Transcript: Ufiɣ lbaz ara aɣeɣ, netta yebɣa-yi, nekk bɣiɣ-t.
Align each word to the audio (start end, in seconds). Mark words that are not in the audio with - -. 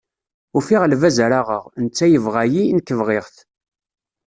Ufiɣ 0.57 0.81
lbaz 0.91 1.17
ara 1.25 1.37
aɣeɣ, 1.41 1.63
netta 1.83 2.05
yebɣa-yi, 2.07 2.63
nekk 2.77 2.89
bɣiɣ-t. 2.99 3.37